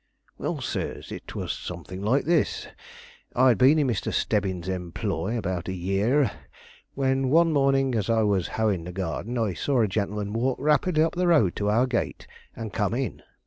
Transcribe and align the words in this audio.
"Well, 0.39 0.61
sirs, 0.61 1.11
it 1.11 1.35
was 1.35 1.51
something 1.53 2.01
like 2.01 2.25
this. 2.25 2.65
I 3.35 3.49
had 3.49 3.59
been 3.59 3.77
in 3.77 3.85
Mr. 3.85 4.11
Stebbins' 4.11 4.67
employ 4.67 5.37
about 5.37 5.67
a 5.67 5.73
year, 5.75 6.31
when 6.95 7.29
one 7.29 7.53
morning 7.53 7.93
as 7.93 8.09
I 8.09 8.23
was 8.23 8.47
hoeing 8.57 8.79
in 8.79 8.85
the 8.85 8.91
garden 8.93 9.37
I 9.37 9.53
saw 9.53 9.81
a 9.83 9.87
gentleman 9.87 10.33
walk 10.33 10.57
rapidly 10.59 11.03
up 11.03 11.13
the 11.13 11.27
road 11.27 11.55
to 11.57 11.69
our 11.69 11.85
gate 11.85 12.25
and 12.55 12.73
come 12.73 12.95
in. 12.95 13.21